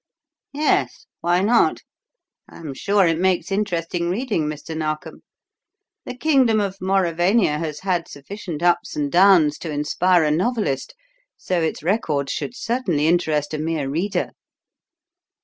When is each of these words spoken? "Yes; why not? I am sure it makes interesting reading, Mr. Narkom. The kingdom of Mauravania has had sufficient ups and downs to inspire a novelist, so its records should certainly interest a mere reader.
"Yes; 0.55 1.05
why 1.19 1.41
not? 1.41 1.83
I 2.49 2.57
am 2.57 2.73
sure 2.73 3.05
it 3.05 3.19
makes 3.19 3.51
interesting 3.51 4.09
reading, 4.09 4.45
Mr. 4.45 4.75
Narkom. 4.75 5.21
The 6.05 6.17
kingdom 6.17 6.59
of 6.59 6.79
Mauravania 6.81 7.59
has 7.59 7.81
had 7.81 8.07
sufficient 8.07 8.63
ups 8.63 8.95
and 8.95 9.11
downs 9.11 9.59
to 9.59 9.69
inspire 9.69 10.23
a 10.23 10.31
novelist, 10.31 10.95
so 11.37 11.61
its 11.61 11.83
records 11.83 12.31
should 12.31 12.55
certainly 12.55 13.05
interest 13.05 13.53
a 13.53 13.59
mere 13.59 13.87
reader. 13.89 14.31